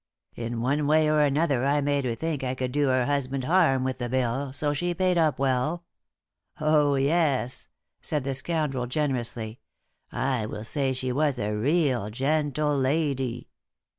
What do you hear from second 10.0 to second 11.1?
"I will say